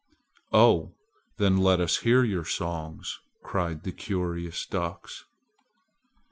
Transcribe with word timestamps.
"Oh, 0.51 0.93
then 1.37 1.57
let 1.57 1.79
us 1.79 1.97
hear 1.99 2.23
your 2.23 2.43
songs!" 2.43 3.19
cried 3.43 3.83
the 3.83 3.91
curious 3.91 4.65
ducks. 4.65 5.25